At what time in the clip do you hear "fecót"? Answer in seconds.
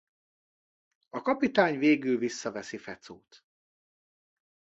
2.77-3.43